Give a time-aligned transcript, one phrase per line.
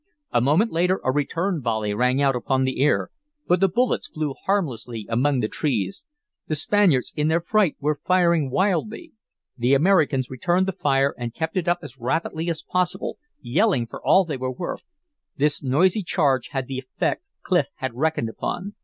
[0.31, 3.11] A moment later a return volley rang out upon the air,
[3.45, 6.07] but the bullets flew harmlessly among the trees.
[6.47, 9.11] The Spaniards in their fright were firing wildly.
[9.59, 14.03] The Americans returned the fire and kept it up as rapidly as possible, yelling for
[14.03, 14.81] all they were worth.
[15.37, 18.73] This noisy charge had the effect Clif had reckoned upon.